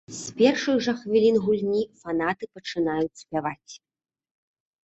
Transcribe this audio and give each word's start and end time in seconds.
З 0.19 0.31
першых 0.37 0.79
жа 0.85 0.93
хвілін 1.01 1.37
гульні 1.43 1.83
фанаты 2.05 2.43
пачынаюць 2.57 3.19
спяваць. 3.23 3.73